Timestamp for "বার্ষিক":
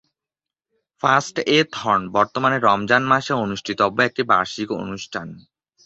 4.23-4.69